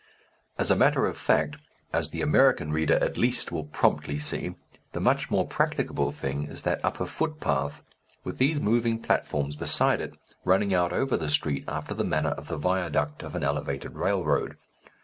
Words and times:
As 0.57 0.71
a 0.71 0.75
matter 0.75 1.05
of 1.05 1.15
fact, 1.15 1.57
as 1.93 2.09
the 2.09 2.23
American 2.23 2.71
reader 2.71 2.95
at 2.95 3.19
least 3.19 3.51
will 3.51 3.65
promptly 3.65 4.17
see, 4.17 4.55
the 4.93 4.99
much 4.99 5.29
more 5.29 5.45
practicable 5.45 6.11
thing 6.11 6.47
is 6.47 6.63
that 6.63 6.83
upper 6.83 7.05
footpath, 7.05 7.83
with 8.23 8.39
these 8.39 8.59
moving 8.59 8.99
platforms 8.99 9.55
beside 9.55 10.01
it, 10.01 10.15
running 10.43 10.73
out 10.73 10.91
over 10.91 11.17
the 11.17 11.29
street 11.29 11.65
after 11.67 11.93
the 11.93 12.03
manner 12.03 12.31
of 12.31 12.47
the 12.47 12.57
viaduct 12.57 13.21
of 13.21 13.35
an 13.35 13.43
elevated 13.43 13.93
railroad. 13.95 14.57